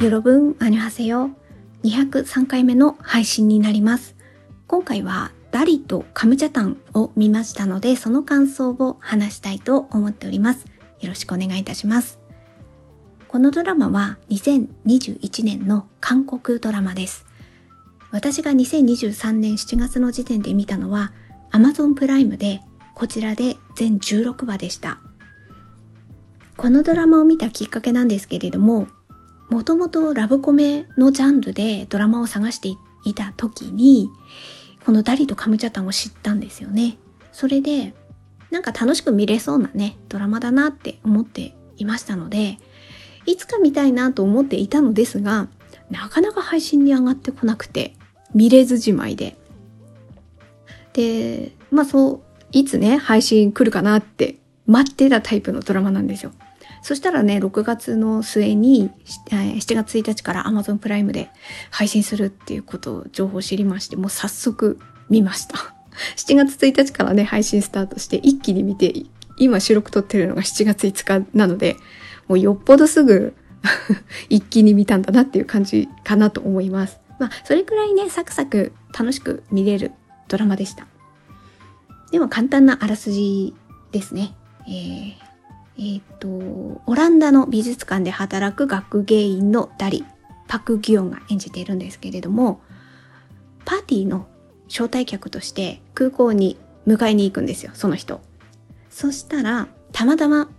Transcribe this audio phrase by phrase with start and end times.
[0.00, 1.28] よろぶん、あにはせよ。
[1.84, 4.16] 203回目の配信になります。
[4.66, 10.64] 今回はダリとカムチャタンを見ましたので、その感想を話したいと思っております。
[11.00, 12.18] よろしくお願いいたします。
[13.28, 17.26] このドラマは2021年の韓国ドラマです。
[18.10, 21.12] 私が2023年7月の時点で見たのは
[21.52, 22.62] Amazon プライムで、
[22.94, 24.98] こちらで全16話でした。
[26.56, 28.88] このドラマを見たきっかけなんですけれども、
[29.50, 32.68] もともとラブコメのジャンルでドラマを探して
[33.04, 34.08] いた時に、
[34.86, 36.98] このダリとカムチャタンを知ったんですよね。
[37.32, 37.94] それで、
[38.50, 42.58] なんか楽しく見れそうなね、ドラマだなって思っていましたので、
[43.26, 45.48] いつか見たいなと思っていたのですが、
[45.90, 47.94] なかなか配信に上がってこなくて、
[48.34, 49.36] 見れずじまいで。
[50.92, 52.20] で、まあそう、
[52.52, 56.32] いつね、配信来るかなって待ってたタイプのドラマなんですよ。
[56.82, 58.90] そしたらね、6月の末に、
[59.30, 61.30] 7月1日から Amazon プライムで
[61.70, 65.74] 配信するっていうことを情報知りまして、もう早速見ました。
[66.16, 68.94] 7月1日からね、配信スタートして一気に見て、
[69.36, 71.76] 今収録撮ってるのが7月5日なので、
[72.28, 73.34] もうよっぽどすぐ
[74.30, 77.00] 一気に見たんだなっていう感じかなと思います。
[77.18, 79.92] まあ、それくらいね、サクサク楽しく見れる
[80.28, 80.86] ドラマでした。
[82.10, 83.54] でも簡単なあらすじ
[83.92, 84.34] ですね。
[84.66, 85.29] えー
[85.82, 90.04] えっ、と、オランダの美術館で働く学芸員のダリ、
[90.46, 92.60] パク・ギヨンが演じているんですけれども、
[93.64, 94.26] パーティーの
[94.68, 98.20] 招待客として空港に迎えに行くんですよ、その人。
[98.90, 100.50] そしたら、たまたま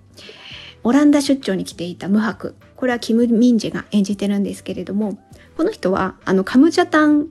[0.84, 2.56] オランダ出張に来ていた無白。
[2.76, 5.20] これはキム・ミンジェが演じてるんですけれども、
[5.56, 7.28] この人は、あの、カムチャタン、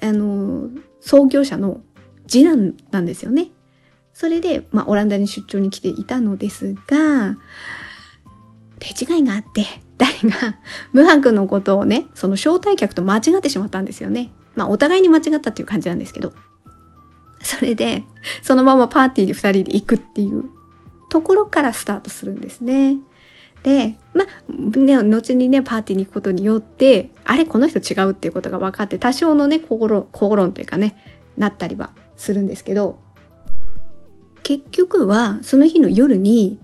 [0.00, 0.70] あの、
[1.00, 1.82] 創業者の
[2.26, 3.50] 次男なんですよね。
[4.18, 7.36] それで、まあ、オランダに出張に来ていたのですが、
[8.78, 9.66] 手違いがあって、
[9.98, 10.58] 誰が
[10.94, 14.32] 無白のことをね、その招待客と間違ってしまったんですよね。
[14.54, 16.32] まあ、お互いに間違ったっていう感じなんですけど。
[17.42, 18.04] それで、
[18.40, 20.44] そのままパーティーで二人で行くっていう
[21.10, 22.96] ところからスタートするんですね。
[23.64, 30.96] で、まあ、ね、後にね、パーティーに行くことによって、あれ、この人違うっていうことが分かって、多少のね、心、心というかね、
[31.36, 33.04] なったりはするんですけど、
[34.46, 36.60] 結局はその日の夜に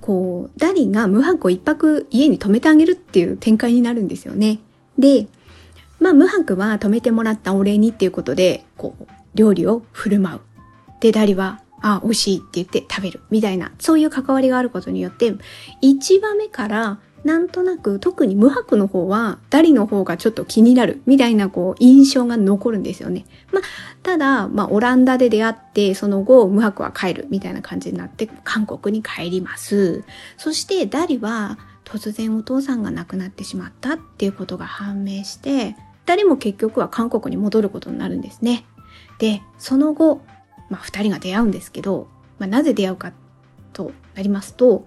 [0.00, 4.60] こうダリが無白を一泊家に泊めてあげるっていう展開になるんですよね。
[4.96, 5.26] で、
[5.98, 10.40] まあ無白は泊めてもらったお礼にっていうことでこう料理を振る舞う。
[11.00, 15.32] で、ダリはあ、美味しいって言って食べるみたいな、そういう関わりがあることによって、
[15.82, 23.26] 1話目からなんとなく特に無白の方はダリの方がちょっと気になるみたいなこう印象が残るんですよね。
[23.52, 23.62] まあ、
[24.02, 30.04] ただ、まあオランダで出会ってその後無白は帰るみたいな感じになって韓国に帰ります。
[30.38, 38.64] そしてダリは突然お父さんが亡くなってしまったっていうことが判明して、ダリも結局は韓国に戻ることになるんですね。
[39.18, 40.22] で、その後、
[40.70, 42.08] まあ二人が出会うんですけど、
[42.38, 43.12] まあなぜ出会うか
[43.74, 44.86] となりますと、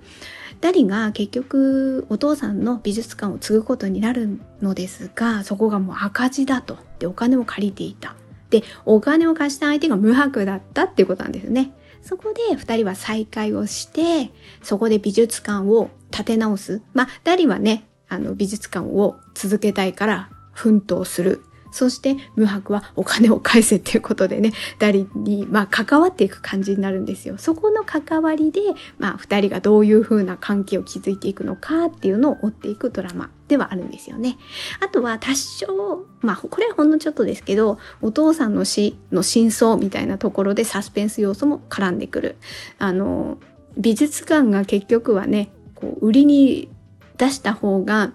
[0.62, 6.78] ダリが結局お父さんの美術館を継ぐことになるのですが、そこがもう赤字だと。
[7.00, 8.16] で、お金を借りていた。
[8.52, 11.74] で、お金を貸した相手が無白だったっていうことなんですね。
[12.04, 16.82] そこで二人は再会をして、そこで美術館を建て直す。
[16.94, 21.44] まあ、ダリはね、あの美術館を続けたいから奮闘する。
[21.72, 27.38] そして無白はお金を返せっていうことでね、ダリに、まあ、関わっていく感じになるんですよ。
[27.38, 28.62] そこの関わりで、
[29.00, 34.38] まあ、二人がどういう風な関係を築いていくのかっていうのを追っていくドラマではあるんですよね。
[34.80, 42.36] あとは多少、まあ、これはほんのちょっとですけど、お父さんの死の真相みたいなところでサスペンス要素も絡んでくる。
[42.80, 43.38] あの、
[43.78, 46.70] 美術館が結局はね、こう、売りに
[47.18, 48.12] 出した方が、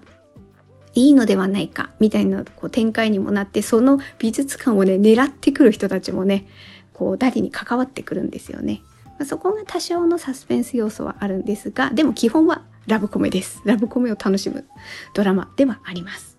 [0.96, 6.48] いいのではないかみたいなこう展開にもなってその美術館をね狙ってくる人たちもね
[6.92, 13.62] こうダリに関わってくるんですよね、まあ、そこが多少のサスペンス要素はあるんですがでも基本はラブコメです。
[13.64, 14.64] ラブコメを楽しむ
[15.12, 16.36] ドラマではあります。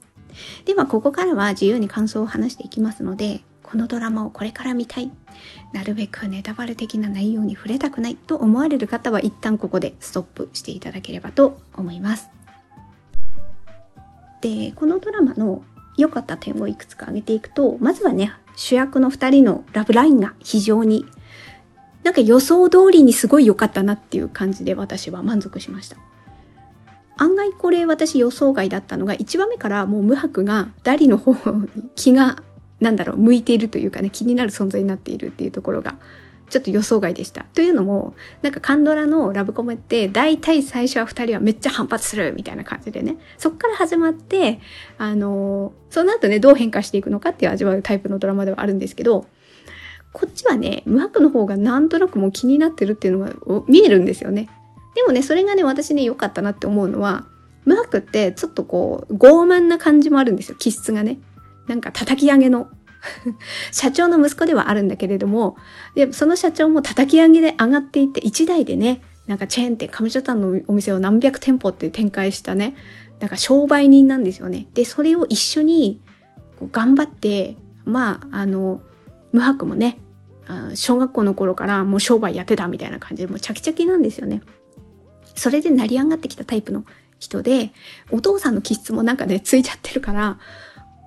[0.66, 5.12] ではここからは自由に感想を話していきますのでこのドラマをこれから見たい。
[5.74, 12.37] なるべくネタバレ的な内容に触れたくないと思われる方は一旦ここでストップしていただければと思います。
[14.42, 15.64] でこのドラマの
[15.98, 21.06] 良かった点をいくつか挙げていくとまずはね主役の2人のラブラインが非常に
[22.04, 25.98] なんか予想通りにすごい良かったなっていう感じで私は満足しました。
[27.18, 32.44] 案外これ私予想外だったのが1話目からもう無白がダリの方に気が
[32.80, 35.96] なんだろう向いているというかね気になる存在になっているっていうところが
[36.50, 37.46] ちょっと予想外でした。
[37.54, 43.18] というのも、なんかカンドラのラブコメって、大体最初は二人はめっちゃ反発するみたいな感じでね。
[43.38, 44.60] そっから始まって、
[44.98, 49.26] あのー、その後ね、どう変化していくのかっていう味わうタイプのドラマではあるんですけど、
[50.14, 54.50] こっちはね、無白の方がなんとなくもう気になってるっていうのが見えるんですよね。
[54.96, 57.28] でもね、それがね、私ね、良かったなって思うのは、
[57.66, 61.20] 無白ってちょっとこう、傲慢な感じもあるんですよ、気質がね。
[61.68, 62.70] なんか叩き上げの
[63.72, 65.58] 社長の息子ではあるんだけれども、
[65.96, 72.76] でその社長も叩き上げで上がっていって、一代でね、なんかチェーン店、上所タンのお店を何百店舗って展開したね、
[73.20, 74.68] なんか商売人なんですよね。
[74.74, 76.02] で、それを一緒に
[76.72, 78.82] 頑張って、まあ、あの、
[79.32, 80.00] 無白もね、
[80.76, 84.42] 小学校の頃からもう商売やってたみたいな感じでもうチャキチャキなんですよね。
[85.36, 86.86] それで成り上がってきたタイプの
[87.20, 87.72] 人で、
[88.12, 90.40] お父さんの気質もなんかね、ついちゃってるから、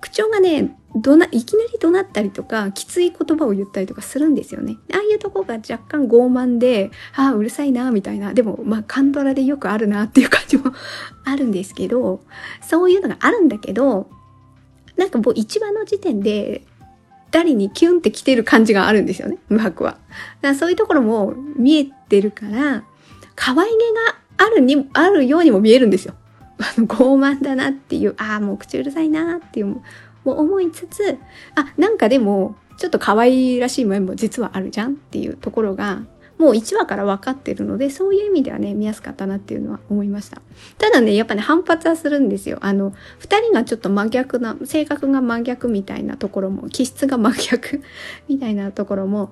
[0.01, 4.77] 口調がね、どな、いきなり怒鳴ったりとか、きつい言葉を言ったりとかするんですよね。
[4.93, 8.33] ああいうとこが若干傲慢で、ああ、うるさいな、みたいな。
[8.33, 10.73] でも、まあ、カンドラでよくあるなっていう感じも
[11.23, 12.21] あるんですけど、
[12.61, 14.09] そういうのがあるんだけど、
[14.97, 16.65] なんかもう一話の時点で、
[17.29, 19.97] 誰にキュンって来てる感じがあるんですよね、無白は。
[20.57, 22.83] そういうところも見えてるから、
[23.35, 23.75] 可愛げ
[24.41, 26.15] があるに、あるようにも見えるんですよ。
[26.63, 29.81] あの、傲慢だなっていう、ああ、もう口うるさいなっていう、
[30.23, 31.17] も思いつつ、
[31.55, 36.03] あ、なんかでも、ちょっと可愛らしい面も実はあるじゃんっていうところが、
[36.41, 40.41] もう1話から分かってるので、そういう意味ではね、見やすかったなっていうのは思いました。
[40.79, 42.57] ただね、やっぱね、反発はするんですよ。
[42.61, 47.83] あの、2人がちょっと真逆な、性格が真逆みたいなところも、気質が真逆
[48.27, 49.29] みたいなところも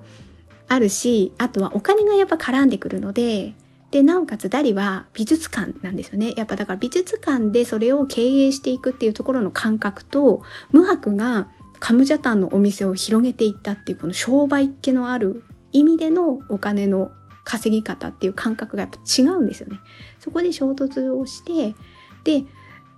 [0.68, 3.54] あるし、あとはお金がやっぱ絡んでくるので、
[3.90, 6.32] で、なおかつダリは美術館なんですよね。
[6.36, 11.48] やっぱだから美術館でそれを経営していくっていうところの感覚と、無白が
[11.80, 15.42] カムジャタンのお店を広げていったっていうこの商売っ気のある
[15.72, 17.10] 意味でのお金の
[17.42, 19.80] 稼ぎ方っていう感覚がやっぱ違うんですよね。
[20.18, 21.74] そこで衝突をして、
[22.22, 22.44] で、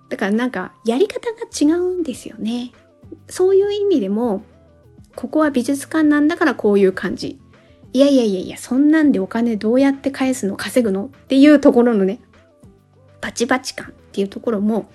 [0.09, 2.71] だからなんかやり方が違うんですよね。
[3.29, 4.43] そういう意味でも、
[5.15, 7.39] ここは美術館なんだからこういう感じ。
[7.93, 10.55] いやいやいやいや、そんなんでお金どうやって返すの？
[10.55, 11.05] 稼ぐの？
[11.05, 12.19] っていうところのね、
[13.21, 14.89] バチバチ感っていうところも、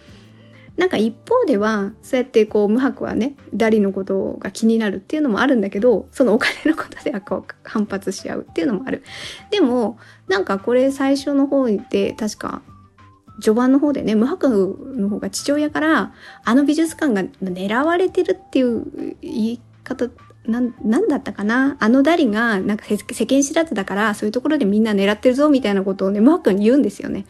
[0.77, 9.05] なんか一方では、そうやってこう無白はね、ダリのことが気になるっていうのもあるんだけど、そのお金のことではこう反発し合うっていうのもある。
[9.50, 12.62] でも、なんかこれ最初の方で確か、
[13.41, 14.49] 序盤の方でね、無白
[14.97, 16.12] の方が父親から、
[16.45, 20.08] あの美術館が狙われてるっていう言い方
[20.46, 21.76] な、なんだったかな？
[21.81, 22.96] あのダリが、なんか世
[23.26, 27.26] 間知らずだから、そういうところでみんな狙ってるぞ、みたいなことをね、マー君に言うんですよね。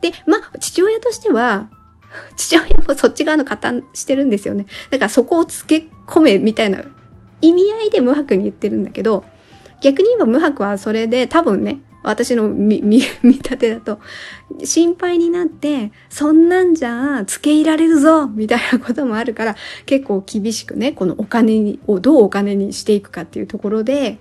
[0.00, 1.70] で、まあ、父親としては、
[2.36, 4.66] 父親もそっち側の加担してるんですよね。
[4.90, 6.84] だからそこをつけ込め、みたいな
[7.40, 9.24] 意味合いで無白に言ってるんだけど、
[9.80, 14.00] 逆に言えば無白はそれで多分ね、私の見、見、 見立てだと、
[14.64, 19.56] 心配になって、そんなんじゃ、付け入られるぞみたいなこともあるから、
[19.86, 24.18] 結構厳しくね、このお金をどうお金にしていくかっていうところで、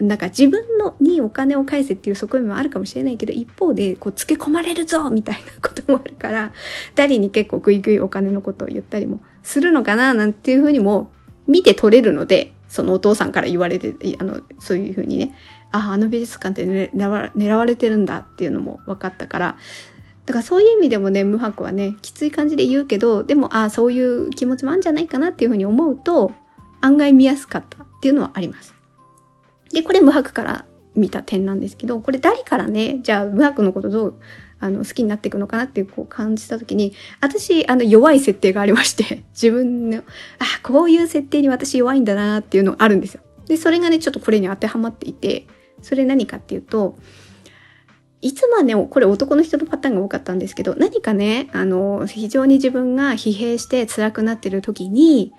[0.00, 6.52] なんか自分のにお金を返せっていう側面もあるかもしれないけど、一方で、こう、付け込まれるぞみたいなこともあるから、
[6.94, 11.10] 誰に結構グイグイお金のことを言ったりもするのかな、なんていうふうにも
[11.46, 15.34] 見て取れるので、そのお父さんから言われて、あの、そういうふうにね、
[15.72, 19.56] あ、あの美術館って狙われてるんだっていうのも分かったから、
[20.26, 26.32] だからそういう意味でもね、無白はね、きつい感じで言うけど、でも、ああ、そういう気持ちもあるんじゃないかなっていうふうに思うと、
[26.80, 28.74] 案外見やすかったっていうのはあります。
[29.72, 34.14] で、これ無白から見た点なんですけど、これ誰からね、じゃあ無白のことどう、
[34.60, 40.02] あの、好きになっていくのかなっていう、こう感じたときに、私、あの、弱い設定がありまして、 自分の、あ、
[40.62, 43.22] こういう設定に私弱いんだなっていうのがあるんですよ。
[43.46, 45.46] で、それがね、ちょっとこれに当てはまっていて、
[45.82, 46.96] それ何かっていうと、
[48.20, 55.32] いつもね、これ男の人のパターンが多かったんですけど、何かね、あの、非常に自分が疲弊して辛くなってる時に、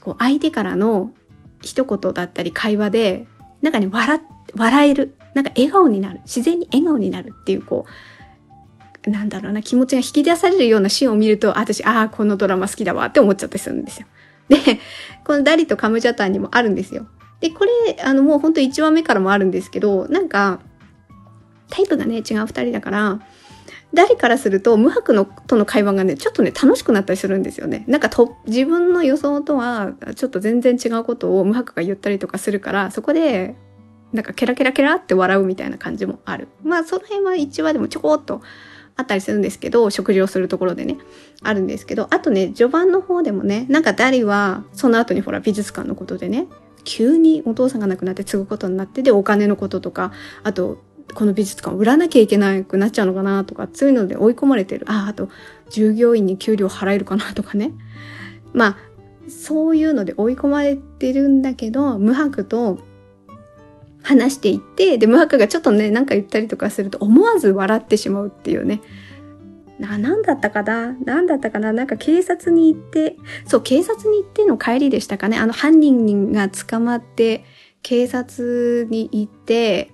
[0.00, 1.12] こう相手からの
[1.60, 3.26] 一言だったり会話で、
[3.62, 4.20] なんかね、笑、
[4.54, 5.14] 笑える。
[5.34, 6.20] なんか笑顔になる。
[6.24, 7.84] 自然に笑顔になるっていう、こ
[9.06, 14.06] う、なんだろうな、気持ちが引き出されるようなシーンを見ると、私、ああ、このドラマ好きだわって思っちゃったりするんですよ。
[14.48, 14.58] で、
[15.24, 17.06] このダリとカムジャタンにもあるんですよ。
[17.40, 20.60] で、これ、あの、もうほんと1話目からもあるんですけど、なんか、
[21.70, 23.20] タイプがね、違う2人だから、
[23.92, 27.84] 誰からすると無白のとの会話がね、ちょっとね、楽しくなったりするんですよね。
[27.88, 33.56] なんかと、自分の予想とは、ちょっと全然違うことを無白が言ったりとかするから、そこで、
[34.12, 36.48] なんかケラケラケラって笑うみたいな感じもある。
[36.62, 38.42] まあ、その辺は1話でもちょこっと
[38.96, 40.96] あったりするんですけど、食事をするところでね、
[41.42, 46.46] あるんですけど、あとね、序盤の方でもね、なんかダリは、その後にほら、美術館のことでね、
[46.84, 50.78] 急にお父さんが亡くなって継ぐことになってでお金のこととかあと
[51.14, 54.86] この美術館を売らなきゃいけなくなっちゃうのかなとかそういうので追い込まれてる。
[54.88, 55.28] ああと
[55.70, 57.72] 従業員に給料払えるかなとかね。
[58.52, 58.76] まあ
[59.28, 62.78] そういうので追い込まれてるんだけど無白と
[64.02, 68.80] 話していってで無白がちょっとね何か言ったりとかすると思わず笑ってしまうっていうね。
[69.80, 70.92] な、なんだったかな？
[70.92, 71.72] なんだったかな？
[71.72, 75.38] なんか警察に行って、そう、警察に行っての帰りでしたかね？
[75.38, 77.44] あの犯人が捕まって、
[77.82, 79.90] 警察に行って、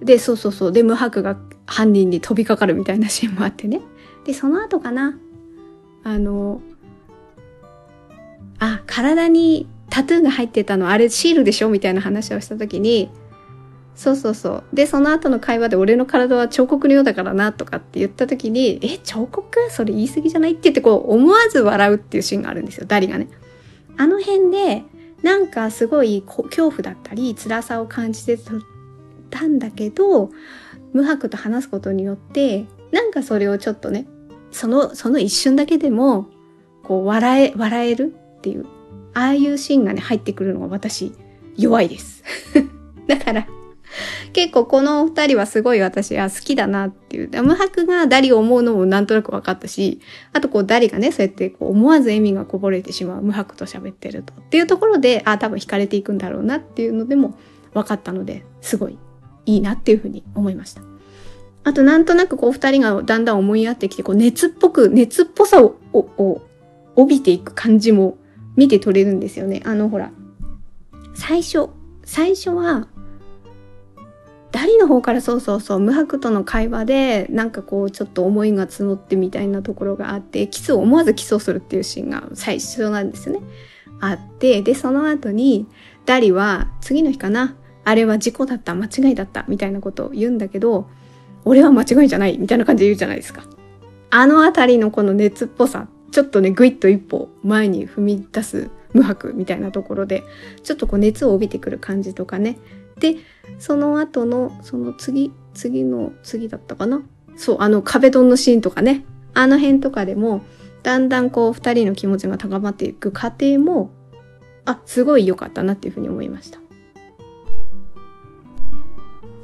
[0.00, 0.72] で、そうそうそう。
[0.72, 3.82] で、無白が犯人に飛びかかるみたいな シーンもあってね。
[4.24, 5.18] で、その後かな？
[6.02, 6.62] あの、
[8.58, 11.68] あ、体にタトゥーが入ってたの、あれシールでしょ？
[11.68, 13.10] みたいな話をした時に、
[13.96, 14.64] そうそうそう。
[14.74, 19.70] で、その後の会話で俺の体は彫刻のようだからなとかって言った時に、え、彫刻？
[19.70, 20.52] それ言い過ぎじゃない？
[20.52, 23.28] って言ってこう思わず笑うっていうシーンがあるんですよ、ダリがね。
[23.96, 24.84] あの辺で、
[25.22, 28.38] なんかすごい恐怖だったり辛さを感じて
[29.30, 30.30] たんだけど、
[30.92, 34.06] 無白と話すことによって、なんかそれをちょっとね、
[34.50, 36.28] その、その一瞬だけでも、
[36.84, 38.66] こう笑え、笑えるっていう、
[39.14, 41.12] ああいうシーンがね、入ってくるのが私、
[41.56, 42.22] 弱いです。
[43.08, 43.46] だから、
[44.32, 47.42] 結構この二人はすごい私は好きだなっていう。
[47.42, 50.00] 無白がダリを思うのもなんとなく分かったし、
[50.32, 54.34] あとこうダリがね、そうやってこう思わず笑みがこぼれてしまう無白と喋ってると。
[54.34, 57.38] っていうところで、あ、多分惹かれていくんだろうなっていうのでも
[57.74, 58.98] 分かったので、すごい
[59.46, 60.82] いいなっていうふうに思いました。
[61.64, 66.42] あとなんとなくこう二人がだんだん思い合ってきて、こう熱っぽく、熱っぽさを、を、
[66.94, 68.16] 帯びていく感じも
[68.54, 69.62] 見て取れるんですよね。
[69.64, 70.12] あのほら、
[71.14, 71.68] 最初、
[72.04, 72.88] 最初は
[74.52, 83.46] ダリの方からそうそうそう無白との会話でなんかこうちょっと思いが募ってみたいなところがあってキスを思わずキスをするっていうシーンが最初なんですよね。
[84.00, 85.66] あってでその後に
[86.04, 87.56] ダリは次の日かな？
[87.84, 90.88] あれは事故だった間違いだったみたいなことを言うんだけど
[91.44, 93.44] 俺は間違いじゃないみたいな感じで言うじゃないですか。
[94.10, 100.24] あのあたりのこの熱っぽさちょっとねぐいっと一歩前に踏み出す無白みたいなところで
[100.62, 102.58] ちょっとこう熱を帯びてくる感じとかね
[102.98, 103.16] で
[103.58, 107.02] その後のその次次の次だったかな？
[107.36, 110.42] そうあの壁ドンのシーンとかねあの辺とかでも
[110.82, 113.90] だんだんこう二人の気持ちが高まっていく過程も
[114.64, 116.58] あすごい良かったなっていうふうに思いました。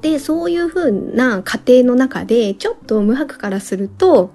[0.00, 4.32] でそういうふうな過程の中でちょっと無白からすると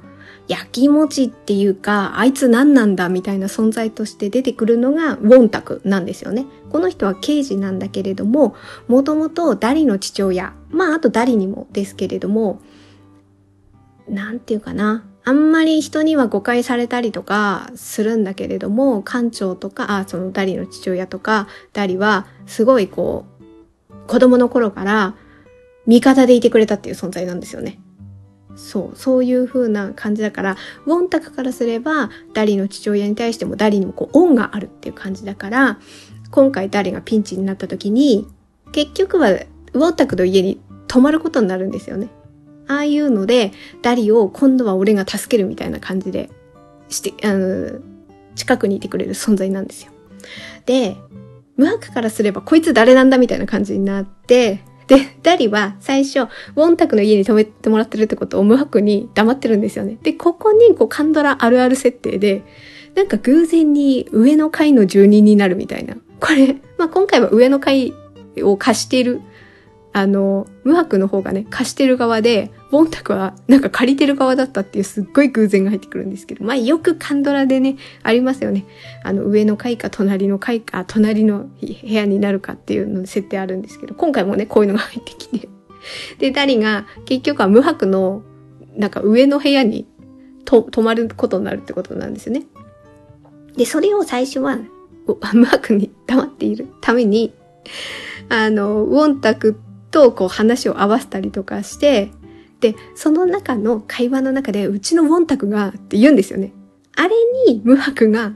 [0.47, 6.45] 焼きもちっていうか、あいつ何なんだみたいな存在として出てくるのがウォンタクなんですよね。
[6.69, 8.55] この人は刑事なんだけれども、
[8.87, 12.61] もともとダリの父親、まああとダリにもですけれども、
[14.09, 15.05] なんていうかな。
[15.23, 23.25] あんまり人には誤解されたりとかするんだけれども、館長とか、あ、そのダリの父親とか、ダリはすごいこ
[23.91, 25.15] う、子供の頃から
[25.85, 27.77] 味方でいてくれたっていう存在なんですよね。
[28.55, 35.79] そう、そういう風な感じだから、ウォンタクからすれば、ダリの父親に対してもダリにもこう恩があるっていう感じだから、
[36.31, 38.27] 今回ダリがピンチになった時に、
[38.71, 42.09] 結局はウォンタクの家に泊まることになるんですよね。
[42.67, 46.29] ああいうので、ダリを今度は俺が助けるみたいな感じで、
[46.89, 47.79] して、あの、
[48.35, 49.91] 近くにいてくれる存在なんですよ。
[50.65, 50.97] で、
[51.55, 59.97] 無白からすればこいつ誰なんだみたいな感じになって、で、ダリは最初、ウォンタクの家に泊めてもらってるってことを無白に黙ってるんですよね。
[60.01, 62.43] で、ここにこうカンドラあるある設定で、
[62.95, 65.97] なんか偶然に上の階の住人になるみたいな。
[66.19, 67.93] これ、まあ今回は上の階
[68.41, 69.21] を貸している
[69.97, 78.65] あの、無白の方がね、貸してる側で、ボンタクはなんか借りてる側だったっていうすっごい偶然が入ってくるんですけど、まあよくカンドラでね、ありますよね。
[79.03, 85.49] あの、上の階か隣の階か、隣の部屋になるかっていうの設定あるんですけど、今回もね、こういうのが入ってきて。
[86.19, 88.21] で、ダリが結局は無白の
[88.75, 89.87] なんか上の部屋に
[90.45, 92.43] と泊まることになるってことなんですよね。
[93.55, 94.59] で、それを最初は
[95.33, 97.33] 無白に黙っているために、
[98.29, 99.59] あの、ウォンタク
[99.91, 102.11] とこう話を合わせたりとかして、
[102.59, 106.53] で、その中の会話の中で、うちのウォンタクがって言うんですよね。
[106.95, 107.15] あれ
[107.47, 108.33] に無白が、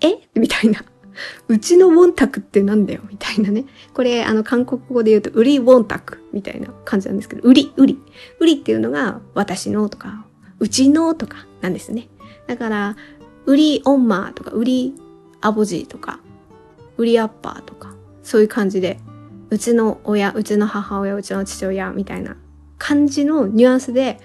[0.00, 0.18] え？
[0.38, 0.84] みたいな。
[1.48, 3.00] うちのウォンタクってなんだよ？
[3.10, 3.64] みたいなね。
[3.92, 7.98] これ、あの、韓国語で言うと、ウリウォンタクみたいな感じなんですけど、ウリ、ウリ。
[8.38, 10.24] ウリっていうのが、私のとか、
[10.60, 12.08] うちのとかなんですね。
[12.46, 12.96] だから、
[13.46, 14.94] ウリオンマーとか、ウリ
[15.44, 16.20] アボジーとか、
[16.96, 18.98] ウリアッパーとか、そういう感じで
[19.50, 22.36] うちの親、うちの母親、うちの父親みたいな
[22.78, 24.18] 感じのニュアンスで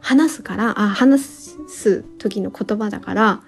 [0.00, 1.22] 話すから、あ、話
[1.68, 3.40] す時の言葉だから、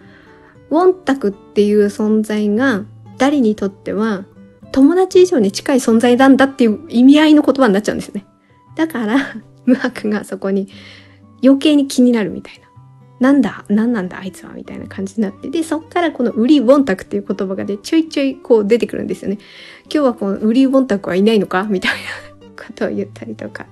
[0.70, 2.84] ウォンタクっていう存在が
[3.18, 4.24] 誰にとっては
[4.72, 8.24] 友達以上に近い存在なんだっていう意味合いの言葉になっちゃうんですね。
[8.76, 9.16] だから、
[9.64, 10.68] 無白がそこに
[11.42, 12.69] 余計に気になるみたいな。
[13.20, 15.48] なんだ何なんだあいつはみたいな感じになって。
[15.50, 19.38] で、そっからこのウリ・ウォンタクっていう言葉がね、ちょいちょいこう出てくるんですよね。
[19.84, 23.66] 今日はこのウリ・ウォンタクはいないのかみたいなことを言ったりとか。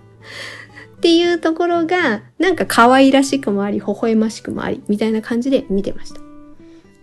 [0.99, 6.21] っていうところが、なんか可愛らしくもあり、微笑ましくもあり、みたいな感じで見てました。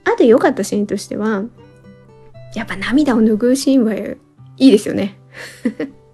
[0.04, 1.46] あと良かったシーンとしては、
[2.54, 4.18] やっぱ涙を拭うシーンはい
[4.58, 5.18] いですよね。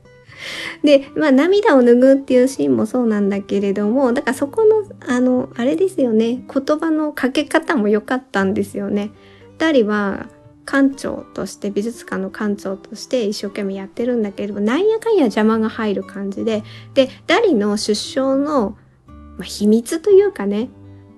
[0.84, 9.12] で、まあ涙を拭うっていうシーンもそうなんだけれども、だからそこの、あの、あれですよね、言葉のかけ方も良かったんですよね。
[9.58, 10.28] ダリは
[10.66, 18.78] 館長として、美術館の館長として一生懸命やってるんだけれども、なんやかんや邪魔が入る感じで、で、ダリの出生の、
[19.08, 20.70] まあ、秘密というかね、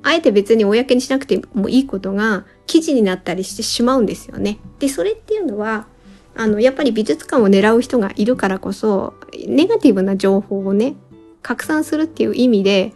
[0.03, 4.59] あえて別に公にしなくてもいいことが記事になったりしてしまうんですよね。
[4.79, 5.87] で、それっていうのは、
[6.35, 9.13] あの、やっぱり美術館を狙う人がいるからこそ、
[9.47, 10.95] ネガティブな情報をね、
[11.41, 12.93] 拡散するっていう意味で、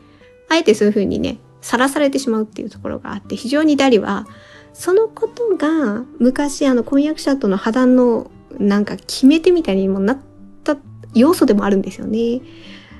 [0.49, 4.25] あえてそういうふうにね、さらされてしまうっていうところがあって、非常にダリは、
[4.73, 8.29] そのことが昔あの婚約者との破談の
[8.59, 10.17] なんか決め手みたいにもなっ
[10.63, 10.77] た
[11.15, 12.41] 要素でもあるんですよね。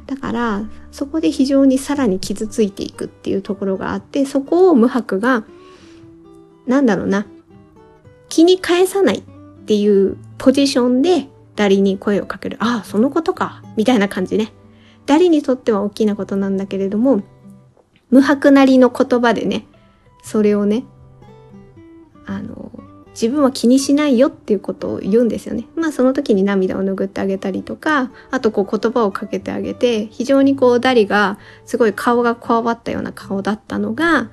[0.05, 5.43] だから、そこで非常にさらに傷ついていくっていうところがあって、そこを無白が、
[6.65, 7.25] なんだろうな、
[8.29, 9.21] 気に返さないっ
[9.65, 12.57] ていうポジションでダリに声をかける。
[12.59, 13.63] ああ、そのことか。
[13.75, 14.53] みたいな感じね。
[15.05, 17.23] ダリにとっては大きなことなんだけれども、
[18.09, 19.65] 無白なりの言葉でね、
[20.23, 20.83] それをね、
[22.25, 22.71] あの、
[23.11, 25.65] 自分は気にしないよっていうことを言うんですよね。
[25.75, 34.29] まあその時に涙を拭ってあげたりとか、あとこう言葉をかけてあげて、非常にこうダリがすごい顔がこわばったような顔だったのが、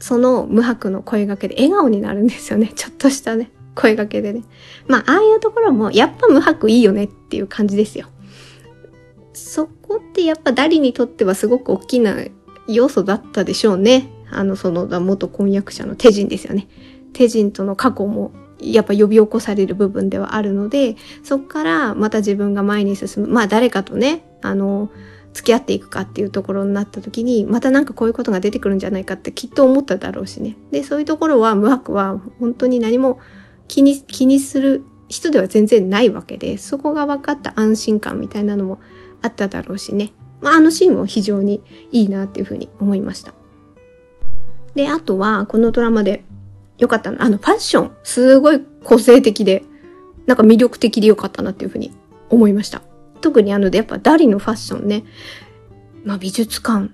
[0.00, 2.72] その無白の声掛けで笑顔になるんですよね。
[2.74, 3.50] ちょっとしたね。
[3.80, 4.44] 声掛けでね。
[4.86, 8.06] まあ、ああいうところも、やっぱ無白いいよねっていう感じですよ。
[9.32, 12.16] そこってやっぱダリにとってはすごく大きな
[12.68, 14.08] 要素だったでしょうね。
[14.30, 16.68] あの、その元婚約者の手人ですよね。
[17.12, 23.28] 手人との過去もやっぱ呼び起こされる部分ではあるので、そっからまた自分が前に進む。
[23.28, 24.90] まあ誰かとね、あの、
[25.32, 30.56] 付き合っていくかっていうところになった時に、またなんかこういうことが出てくるんじゃないかってきっと思っただろうしね。
[30.70, 33.20] で、そういうところは無白は本当に何も
[33.70, 38.80] 気に、気にする人では全然ないわけで、そこが分かった安心感みたいなのも
[39.22, 40.12] あっただろうしね。
[40.40, 43.32] まあ、あのシーンも非常にいいなっていうふうに思いました。
[44.74, 46.24] で、あとは、このドラマで
[46.78, 49.62] 良かったの、あの、ファッション、すごい個性的で、
[50.26, 51.92] なんか魅力的で良かったなっていうふうに
[52.28, 52.82] 思いました。
[53.20, 55.04] 特にあの、やっぱダリのファッションね、
[56.02, 56.90] まあ、美術館、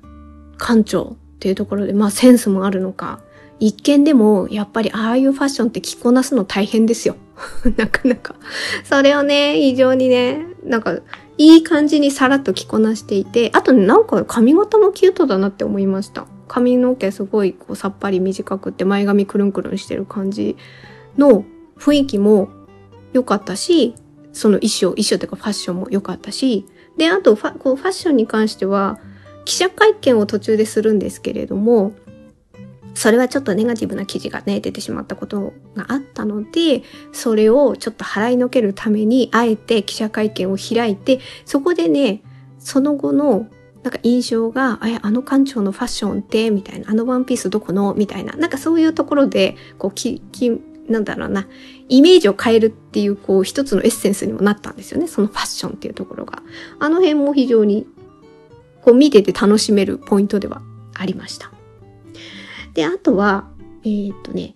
[0.59, 3.21] 館長っていうところで、まあ、センスもあるのか、
[3.59, 7.17] 一見でも、やっぱりああいうファッションって着こなすの大変ですよ。
[7.77, 8.35] なかなか。
[8.85, 10.99] それをね、非常にね、なんか、
[11.39, 16.27] いい感じにさらっと着こなしていて、あとね、なんか髪型もキュートだなって思いました。
[16.49, 20.57] 髪の毛すごいこうさっぱり短くって前髪くるんくるんしてる感じ
[21.19, 21.45] の
[21.77, 22.49] 雰囲気も
[23.13, 23.95] 良かったし、
[24.33, 26.67] その衣装、衣装というかファッションも良かったし、
[26.97, 28.99] で、あとファこうファッションに関しては、
[29.45, 31.93] 記者会見を途中でするんですけれども、
[32.97, 36.83] それはちょっとネガティブな記事がね、出てしまったことがあったので、
[37.13, 42.23] それをちょっと払いのけるために、あえて記者会見を開いて、そこでね、
[42.59, 43.49] その後の
[43.83, 47.95] なんか印象が、あ、あの館長のファッションって、みたいな、あのワンピースどこの？
[47.95, 50.51] みたいな、なんかそういうところで、こう、き、き、
[50.89, 51.47] なんだろうな、
[51.89, 55.07] イメージを変えるっていう、こう、一つのエッセンスにもなったんですよね。
[55.07, 56.43] そのファッションっていうところが。
[56.79, 57.87] あの辺も非常に、
[58.83, 60.63] こう、見てて楽しめるポイントでは
[60.95, 61.53] ありました。
[62.77, 63.49] で、あとは、
[63.85, 64.55] えー、っとね、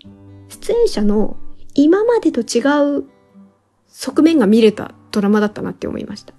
[0.51, 1.37] 出演者の
[1.75, 2.61] 今までと違
[2.99, 3.05] う
[3.89, 6.35] 側面が見れたドラマだったなって思いました。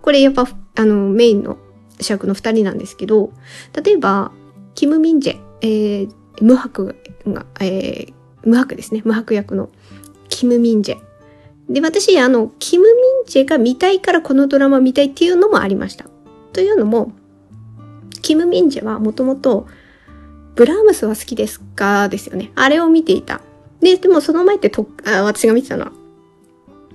[0.00, 1.58] これやっぱ、あの、メインの
[2.00, 3.30] 主役の二人なんですけど、
[3.84, 4.32] 例えば、
[4.74, 8.14] キム・ミンジェ、えー、無白が、えー、
[8.44, 9.02] 無白ですね。
[9.04, 9.68] 無白役の
[10.30, 10.98] キム・ミンジェ。
[11.68, 12.90] で、私、あの、キム・ミ
[13.24, 16.06] ンジェが見たいからこのドラマ見たいっていうのもありました。
[16.54, 17.12] というのも、
[18.22, 19.66] キム・ミンジェはもともと
[20.58, 22.08] ブラームスは好きですか？
[22.08, 22.50] ですよね。
[22.56, 23.40] あれを見ていた。
[23.80, 25.92] で、でもその前ってとあ、私が見てたのは、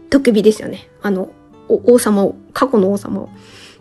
[0.10, 0.90] トクビですよね。
[1.02, 1.32] あの、
[1.70, 3.30] 王様を、過去の王様を、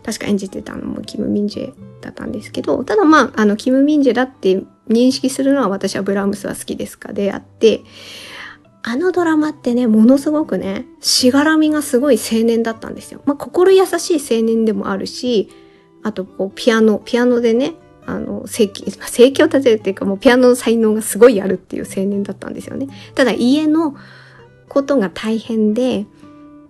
[0.05, 7.11] 確か演じてたのもキム・ミンジェだったんですけど、ただまあ、あの、キム・ミンジェだって認識するのは私はブラームスは好きですか？
[7.11, 7.81] であって、
[8.83, 13.21] あのドラマってね、ものすごくね、しがらみがすごい青年だったんですよ。
[13.25, 15.49] まあ、心優しい青年でもあるし、
[16.03, 17.73] あと、こう、ピアノ、ピアノでね、
[18.05, 22.87] あの、正規、正規を立てるっていうかもうピアノの才能がすごいあるっていう青年だったんですよね。
[23.15, 23.95] ただ家の
[24.69, 26.05] ことが大変で、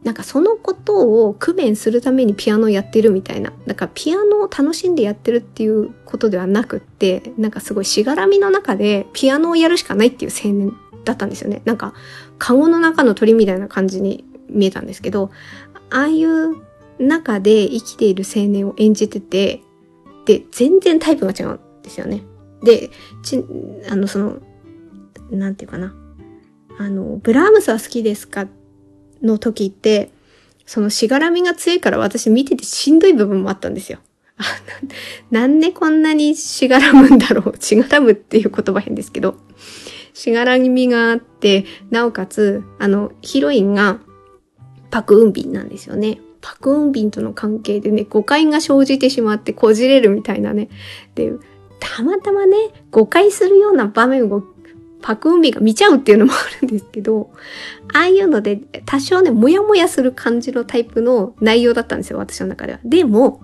[0.03, 3.53] なんかそのことを区別するためにピアノをやってるみたいな。
[3.65, 10.73] だからピアノを楽しんでやってるっていうことではなくって、なんかすごいしがらみの中でピアノをやるしかないっていう青年
[11.05, 11.61] だったんですよね。
[11.65, 11.93] なんか、
[12.37, 15.31] カゴの中の鳥みたいな感じに見えたんですけど、
[15.89, 16.55] ああいう
[16.99, 19.61] 中で生きている青年を演じてて、
[20.25, 22.23] で、全然タイプが違うんですよね。
[22.63, 22.89] で、
[23.23, 23.43] ち、
[23.89, 24.37] あの、その、
[25.31, 25.93] なんていうかな。
[26.79, 28.47] あの、ブラームスは好きですか
[29.21, 30.11] の時って、
[30.65, 33.99] そのしがらみが強いから私見ててしんどい部分もあったんですよ。
[35.31, 37.55] なんでこんなにしがらむんだろう。
[37.61, 39.35] しがらむっていう言葉変ですけど。
[40.13, 43.99] しがらみがあって、なおかつ、あの、ヒロインが
[44.91, 46.19] パクウンビンなんですよね。
[46.45, 50.67] パクウンビンとの関係でね、誤解が生じてしまってこじれるみたいなね。
[51.15, 51.31] で、
[51.79, 52.57] たまたまね、
[52.91, 54.43] 誤解するような場面を
[55.01, 57.31] パクウンビンが見ちゃうっていうのもあるんですけど、
[57.93, 62.79] ああいうので多少ね、もやもやする感じのタイプの内容だったんですよ、私の中では。
[62.83, 63.41] でも、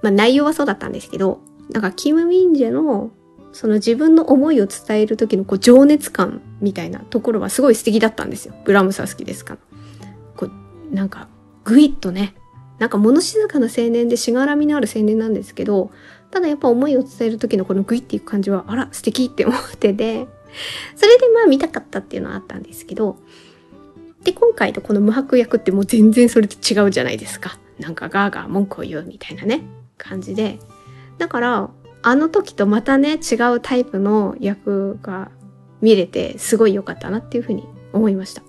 [0.00, 3.10] まあ内容はそうだったんですけど、なんかキム・ミンジェの
[3.52, 8.54] その自分の思いを伝える時のこう情熱感みたいなところはすごい素敵だったんですよ。
[8.64, 9.54] ブラームスは好きですか？
[9.54, 9.60] ら。
[10.36, 11.28] こう、なんか、
[11.64, 12.34] ぐいっとね、
[12.78, 15.90] なんか物静かな青年でしがらみのある青年なんですけど、
[16.30, 20.26] ただやっぱ思いを伝える時のこのグイっていう感じは、あら、素敵って思ってて、
[20.96, 23.16] それでまあ見たかったっていうのはあったんですけど、
[24.24, 27.58] で、今回のこの無白役ってもう全然それと違うじゃないですか。
[27.78, 29.62] なんかガーガー文句を言うみたいなね、
[29.96, 30.58] 感じで。
[31.18, 31.70] だから、
[32.02, 35.30] あの時とまたね、違うタイプの役が
[35.80, 38.42] 見れて、すごい良かったなっていうふうに思いました。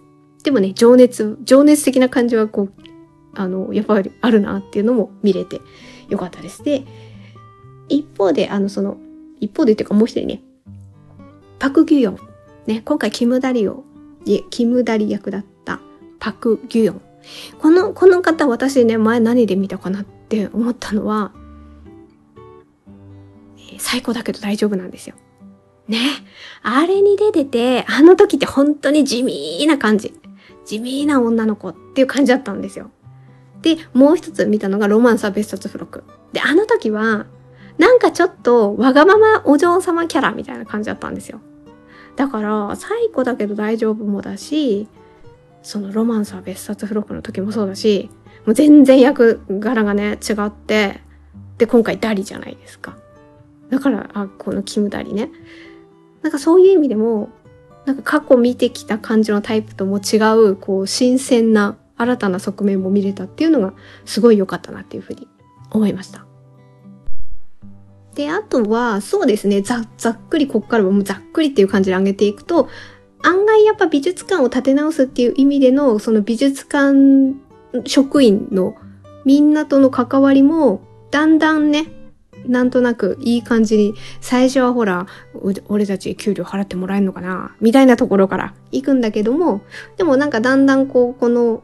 [0.43, 2.94] でもね、情熱、情熱的な感じはこう、
[3.36, 5.62] あの、やっぱりあるなっていうのも見れて
[6.10, 6.63] 良かったです。
[6.63, 6.84] で、
[7.89, 8.98] 一方で、あの、その、
[9.39, 10.41] 一方でっていうかもう一人ね、
[11.60, 12.19] パク・ギュヨン。
[12.67, 13.84] ね、今回キムダリを、
[14.26, 15.80] いえ、キムダリ役だった
[16.19, 17.02] パク・ギュヨン。
[17.60, 21.32] この、この方私ね、前何で見たかなって思ったのは、
[23.78, 25.15] 最高だけど大丈夫なんですよ。
[25.88, 26.00] ね。
[26.63, 30.13] あれに出てて、あの時って本当に地味な感じ。
[30.65, 32.89] 地味な女の子っていう感じだったんですよ。
[33.65, 36.04] で、もう一つ見たのがロマンスは別冊付録。
[36.34, 37.25] で、あの時は、
[37.80, 41.41] なんかちょっとわがままお嬢様キャラみたいな感じだったんですよ。
[42.15, 44.88] だから、最高だけど大丈夫もだし、
[45.63, 48.12] そのロマンスは別冊付録の時もそうだし、
[48.45, 51.01] もう全然役柄がね、違って、
[51.58, 52.95] で、今回ダリじゃないですか。
[53.71, 55.32] だから、あ、このキムダリね。
[56.21, 57.30] なんかそういう意味でも、
[57.86, 63.73] なんか過去見てきた感じのタイプとも違う、こう、新鮮な新たな側面も見れたっていうのが
[64.05, 65.27] すごい良かったなっていうふうに
[65.71, 66.25] 思いました。
[68.15, 72.69] で、あとは、そうですね、ざ、ざっくりこっからもざっくりっていう感じで上げていくと、
[73.21, 77.36] 案外やっぱ美術館を立て直すっていう意味での、その美術館
[77.86, 78.75] 職員の
[79.25, 80.81] みんなとの関わりも、
[81.12, 81.88] だんだんね、
[82.47, 85.08] なんとなくいい感じに、最初はほら、
[85.67, 89.62] 俺たち給料払ってもらえるのかなみたいなところから行くんだけども、
[89.97, 91.63] でもなんかだんだんこう、この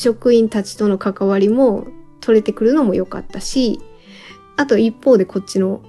[0.00, 1.86] 職員たちとの関わりも
[2.20, 3.80] 取れてくるのも良かったし、
[4.56, 5.82] あと一方でこっちの、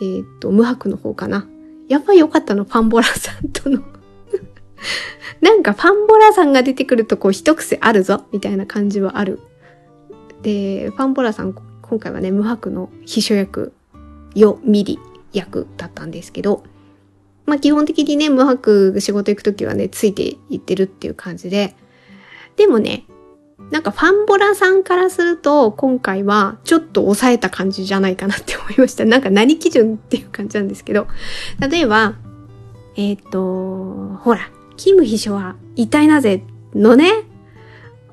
[0.00, 1.46] えー、っと、無白の方かな。
[1.88, 3.80] やっぱり良かったの、パンボラさんとの
[5.40, 9.38] なんかパンボラさんが出てくるとこう一癖あるぞ、みたいな感じはある。
[10.42, 13.72] で、パンボラさん今回はね、無白の秘書役、
[14.34, 14.98] よ、ミリ
[15.32, 16.64] 役だったんですけど、
[17.46, 21.76] まあ基本的にね、無白仕事行くときはね、ついていってるっていう感じで、
[22.56, 23.04] でもね、
[23.72, 29.06] なんかファンボラさんからすると、今回はちょっと抑えた感じじゃないかなって思いました。
[29.06, 31.06] なんか何基準っていう感じなんですけど、
[31.58, 32.16] 例えば、
[32.96, 37.24] えっ、ー、と、ほら、キム秘書は一体なぜのね、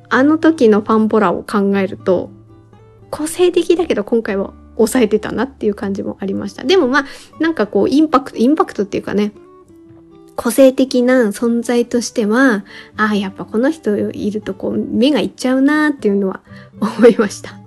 [0.07, 2.31] あの時のファンボラを考えると、
[3.09, 6.63] 個性的だけど今回は抑えてたなっていう感じもありました。
[6.63, 7.05] でもまあ、
[7.41, 9.33] なんかこう、インパクト、インパクトっていうかね、
[10.41, 12.63] 個性的な存在としては、
[12.95, 16.39] ああ、やっぱこの人いるとこう、目がいっちゃうなーっていうのは
[16.79, 17.59] 思いました。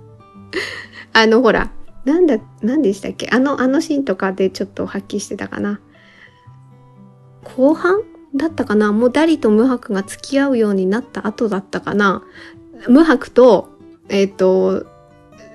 [1.13, 1.69] あの、ほら、
[2.03, 3.29] なんだ、なんでしたっけ？
[3.31, 5.81] あの、あのシーンとかでちょっと発揮してたかな。
[7.43, 8.01] 後半
[8.35, 8.91] だったかな？
[8.91, 12.23] もうダリと無白が付き合うようになった後だったかな？
[12.87, 13.69] 無白と、
[14.09, 14.87] えっ、ー、と、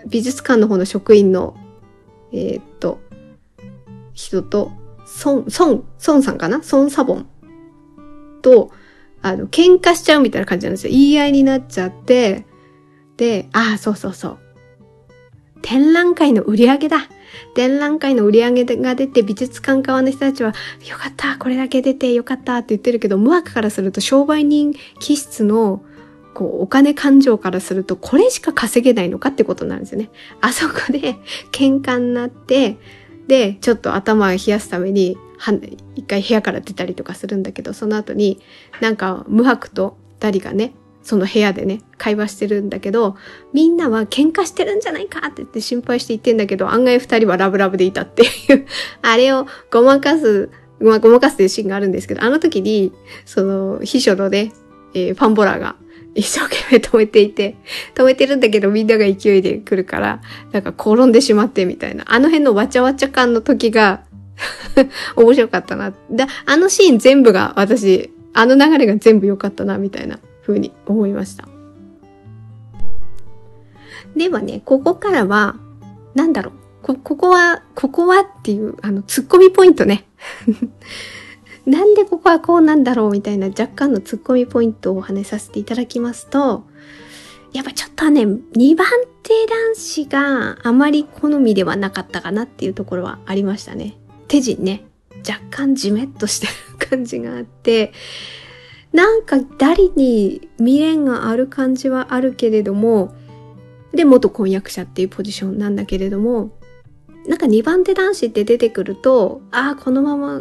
[0.08, 1.56] 美術館の方の職員の、
[2.32, 3.00] えー、っと、
[4.14, 4.70] 人と、
[5.24, 6.60] 孫、孫、孫さんかな？
[6.70, 7.26] 孫サボン
[8.42, 8.70] と、
[9.22, 10.92] あの、喧嘩しちゃうみたいな感じなんですよ。
[10.92, 12.46] 言い合いになっちゃって、
[13.16, 14.38] で、ああ、そうそうそう。
[15.60, 17.08] 展覧会の売り上げだ。
[17.54, 20.54] 展覧会の売り上げが出て美術館側の人たちは、
[20.88, 25.82] よかった、これだけ出てよかったって言ってるけど、無悪からすると商売人気質の
[26.32, 30.10] こう、お金感情からすると、これしか稼げないのかってことなんですよね。
[30.40, 31.16] あそこで
[31.50, 32.76] 喧嘩になって、
[33.28, 35.16] で、ちょっと頭を冷やすために、
[35.94, 38.40] 一回部屋から出たりとかするんだけど、その後に、
[38.80, 43.16] なんか、無白とダリがね、その部屋でね、会話してるんだけど、
[43.52, 48.66] みんなは喧嘩してるんじゃないかって言って心配して言ってんだけど、案外二人はラブラブでいたっていう
[49.02, 52.92] あれをごまかす、まあ、ごまかすっていうシーンがあるんですけど、あの時に、
[53.24, 54.52] その、秘書のね、
[54.94, 55.76] えー、ファンボラーが
[56.14, 57.56] 一生懸命止めていて、
[57.94, 60.20] 止めてるんだけどみんなが勢いで来るから、
[60.52, 62.04] なんか転んでしまってみたいな。
[62.08, 64.02] あの辺のわちゃわちゃ感の時が
[65.16, 65.92] 面白かったな。
[66.10, 71.48] で、あのシーン全部が私、あの流れが全部良かったな、みたいなふうに思いました。
[74.16, 75.56] ではね、ここからは、
[76.14, 76.54] なんだろう。
[76.82, 80.06] こ、ここは、ここはっていう、あの、ツッコミポイントね。
[81.68, 86.64] なんでここはこうなんだろうみたいな若干のツッコミポイントをお話しさせていただきますと、
[87.52, 88.86] やっぱちょっとね、2番
[89.22, 93.98] 手男子があまり好みではなかったかなっていうところはありましたね。
[94.28, 94.86] 手陣ね、
[95.28, 97.92] 若干じめっとしてる感じがあって、
[98.92, 103.14] なんか誰に未練がある感じはあるけれども、
[103.92, 106.50] で、元婚約者っていうポジションなんだけれども、
[107.26, 110.40] なんか2番手男子って出てくると、ああ、このまま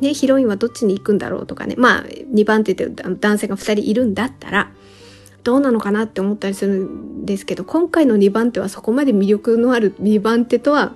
[0.00, 4.70] ね、ヒロインはどっちに行くんだろうとかね、まあ、2番手で男性が2人いるんだったら、
[5.42, 10.92] どうなのかなって思ったりするんですけど、今回の2番手はそこまで魅力のある2番手とは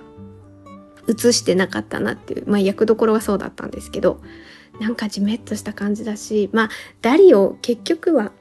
[1.07, 4.19] 映してなかったなっていう、まあ役どころはそうだったんですけど、
[4.79, 6.69] なんかじめっとした感じだし、まあ、
[7.01, 8.31] ダリを結局は、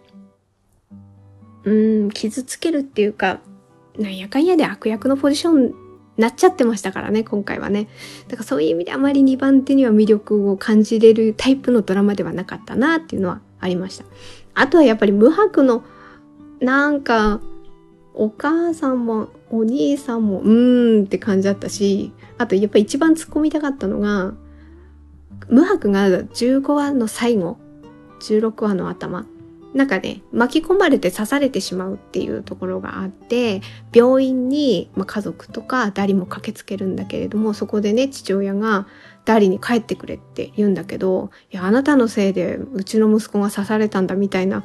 [1.64, 3.40] うん、傷つけるっていうか、
[3.98, 5.83] なんやかんやで悪役のポジション
[6.16, 7.88] なっちゃってましたからね、今回はね。
[8.28, 14.04] だからそういう意味であまり2番手には魅力を感じれるタイプのドラマではなかったなっていうのはありました。
[14.54, 15.82] あとはやっぱり無白の、
[16.60, 17.40] なんか、
[18.16, 24.34] お母さんもお兄さんもうーんって感じだったし、あとやっぱ一番突っ込みたかったのが、
[25.48, 27.58] 無白が15話の最後、
[28.20, 29.26] 16話の頭、
[29.74, 33.60] なんかね、巻き込まれて刺されてしまうっていうところがあって、
[33.92, 38.86] 病院に、まあ、家族とかダリも駆けつけるんだけれども、そこでね、父親が
[39.24, 44.62] ダリに帰ってくれって言うんだけど、いや、あなたのせいでうちの息子が刺されたんだみたいな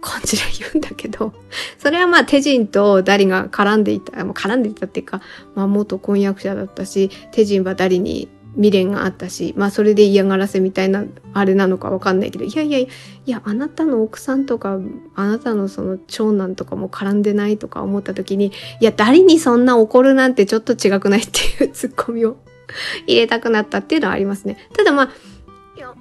[0.00, 1.34] 感じで言うんだけど、
[1.76, 5.20] それはまあテジンとダリが絡んでいた、絡んでいたっていうか、
[5.54, 12.88] まあ元婚約者だったし、テジンはダリに未練があったし、まあそれで嫌がらせみたいなあれなのかわかんないけど、いやいやい
[13.26, 14.78] や、あなたの奥さんとか、
[15.14, 22.36] あなたのその長男とかも絡んでないとか思った時に、いや、誰にそんな怒るなんてちょっと違くないっていうツッコミを
[23.06, 24.56] 入れたくなったっていうのはありますね。
[24.74, 25.10] ただまあ、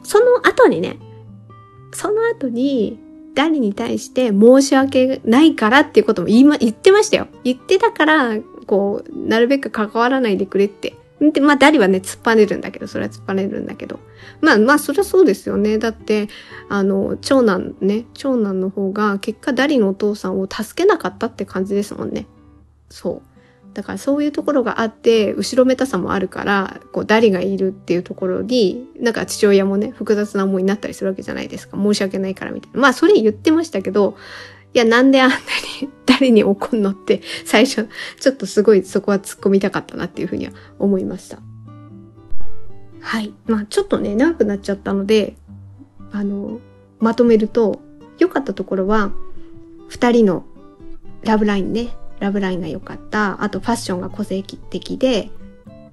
[0.03, 0.97] その後にね、
[1.91, 2.99] その後に、
[3.35, 7.27] 誰に対して申し訳ないからっていうことも言いま、言ってましたよ。
[7.43, 13.99] 言ってたから、こう、なるべく関わらないでくれってで、まあ、ダリはね、突っぱねるんだけど、それは突っぱねるんだけど。
[14.41, 15.77] まあ、まあ、そりゃそうですよね。
[15.77, 16.29] だって、
[16.69, 22.25] あの、長男ね、長男の方が、結果、ダリのお父さんを助けなかったって感じですもんね。
[22.89, 23.29] そう。
[23.73, 31.77] だからそういうところがあって、後ろめたさもあるから、こう、ダリがいるっていうところに、なんか父親もね、複雑な思いになったりするわけじゃないですか。
[31.77, 32.79] 申し訳ないからみたいな。
[32.79, 34.15] まあ、それ言ってましたけど、
[34.73, 35.35] いや、なんであんな
[35.81, 41.39] に誰に怒んのって最初、ちょっとすごいそこは突っ込みたかったなっていうふうには思いました。
[43.01, 43.33] はい。
[43.47, 45.35] まあちょっとね、長くなっちゃったので、
[46.11, 46.59] あの、
[46.99, 47.81] まとめると、
[48.19, 49.11] 良かったところは、
[49.87, 50.45] 二人の
[51.23, 53.41] ラブラインね、ラブラインが良かった。
[53.43, 55.31] あとファッションが個性的で、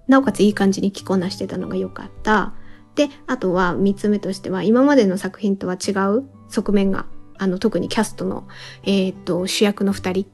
[0.08, 2.54] なおかついい感じに着こなしてたのが良かった。
[2.94, 7.06] で、あとは三つ目としては、今までの作品とは違う側面が
[7.38, 8.46] あの、特にキャストの、
[8.84, 10.26] えっ、と、主役の二人、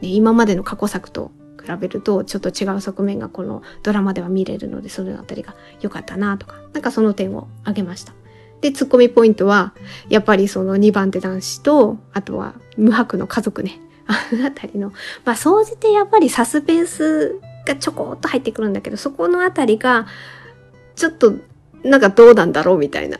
[0.00, 1.30] ね、今までの過去作と
[1.64, 8.14] 比べると、ちょっと違う側面がこのドラマでは見れるので、そのあたりが良かったなとか、なんかその点を挙げました。
[8.60, 9.74] で、ツッコミポイントは、
[10.08, 13.80] やっぱりその2番手男子と、あとは無白の家族ね。
[14.08, 14.92] あのあたりの、
[15.26, 20.06] まあ、総じてやっぱりサスペンスがちょこっと入ってくるんだけど、そこのあたりが、
[20.96, 21.34] ちょっと、
[21.84, 23.18] なんかどうなんだろうみたいな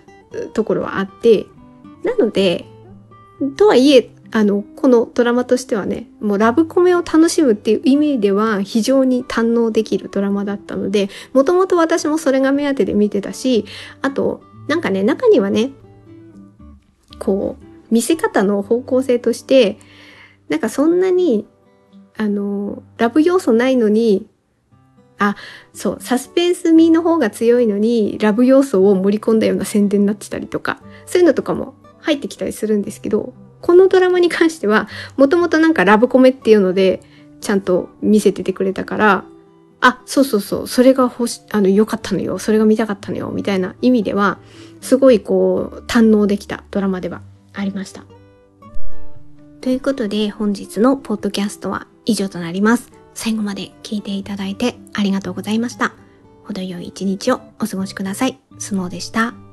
[0.55, 1.46] ところはあって、
[2.05, 2.64] なので、
[3.57, 13.64] とはいえ、あの、このドラマとしてはね、もうラブコメを楽しむっていう意味では非常に堪能できるドラマだったので、もともと私もそれが目当てで見てたし、
[14.03, 15.70] あと、なんかね、中にはね、
[17.18, 19.79] こう、見せ方の方向性として、
[20.48, 21.46] なんかそんなに、
[22.16, 24.27] あの、ラブ要素ないのに、
[25.18, 25.37] あ、
[25.72, 37.03] そう、サスペンス味の方が強いのに、ラブ要素を盛り込んだような宣伝になってたりとか、そういうのとかも入ってきたりするんですけど、このドラマに関しては、もともとなんかラブコメっていうので、
[37.41, 39.25] ちゃんと見せててくれたから、
[39.81, 44.39] あ、そうそうそう、それが欲し、あの、良かったのよ、それが見たかったのよ、みたいな意味では、
[44.81, 48.05] すごいこう、堪能できたドラマではありました。
[49.61, 52.91] ということで、本日のポッドキャストは以上となります。
[53.15, 55.93] 最後まで聞いていただいてありがとうございました。
[56.45, 58.39] 程よい一日をお過ごしください。
[58.59, 59.48] スノーでした。